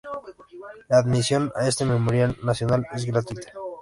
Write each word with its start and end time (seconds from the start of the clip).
La 0.89 0.97
admisión 0.97 1.51
a 1.55 1.67
este 1.67 1.85
memorial 1.85 2.35
nacional 2.41 2.87
es 2.91 3.05
gratuita. 3.05 3.53